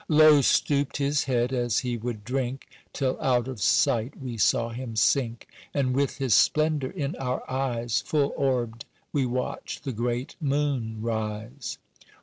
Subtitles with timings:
[0.09, 4.95] "Low stooped his head as he would drink, Till out of sight we saw him
[4.95, 11.03] sink, And with his splendour in our eyes, Full orbed we watched the great moon
[11.03, 11.77] rise.